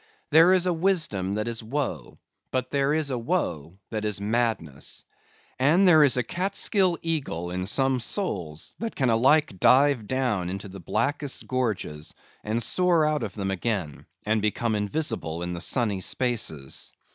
There 0.31 0.51
is 0.51 0.65
a 0.65 0.73
wisdom 0.73 1.35
that 1.35 1.47
is 1.47 1.61
woe; 1.61 2.17
but 2.49 2.71
there 2.71 2.91
is 2.91 3.11
a 3.11 3.19
woe 3.19 3.77
that 3.91 4.03
is 4.03 4.19
madness. 4.19 5.05
And 5.59 5.87
there 5.87 6.03
is 6.03 6.17
a 6.17 6.23
Catskill 6.23 6.97
eagle 7.03 7.51
in 7.51 7.67
some 7.67 7.99
souls 7.99 8.75
that 8.79 8.95
can 8.95 9.11
alike 9.11 9.59
dive 9.59 10.07
down 10.07 10.49
into 10.49 10.67
the 10.67 10.79
blackest 10.79 11.45
gorges, 11.45 12.15
and 12.43 12.63
soar 12.63 13.05
out 13.05 13.21
of 13.21 13.33
them 13.35 13.51
again 13.51 14.07
and 14.25 14.41
become 14.41 14.73
invisible 14.73 15.43
in 15.43 15.53
the 15.53 15.61
sunny 15.61 16.01
spaces. 16.01 16.93